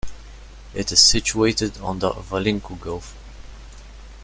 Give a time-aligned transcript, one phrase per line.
[0.73, 3.15] It is situated on the Valinco Gulf.